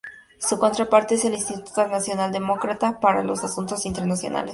Su 0.39 0.57
contraparte 0.57 1.13
es 1.13 1.25
el 1.25 1.35
Instituto 1.35 1.87
Nacional 1.87 2.31
Demócrata 2.31 2.99
para 2.99 3.23
los 3.23 3.43
Asuntos 3.43 3.85
Internacionales. 3.85 4.49